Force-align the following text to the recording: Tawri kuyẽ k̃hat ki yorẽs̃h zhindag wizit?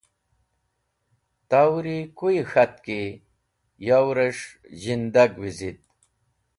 Tawri 1.49 1.97
kuyẽ 2.17 2.47
k̃hat 2.49 2.73
ki 2.85 2.99
yorẽs̃h 3.87 4.45
zhindag 4.81 5.31
wizit? 5.41 5.79